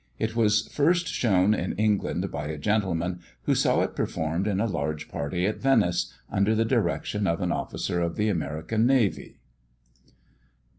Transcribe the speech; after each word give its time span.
It 0.17 0.35
was 0.35 0.67
first 0.67 1.05
shown 1.07 1.53
in 1.53 1.73
England 1.73 2.31
by 2.31 2.47
a 2.47 2.57
gentleman 2.57 3.19
who 3.43 3.53
saw 3.53 3.81
it 3.81 3.95
performed 3.95 4.47
in 4.47 4.59
a 4.59 4.65
large 4.65 5.07
party 5.07 5.45
at 5.45 5.61
Venice, 5.61 6.11
under 6.27 6.55
the 6.55 6.65
direction 6.65 7.27
of 7.27 7.39
an 7.39 7.51
officer 7.51 8.01
of 8.01 8.15
the 8.15 8.27
American 8.27 8.87
navy. 8.87 9.37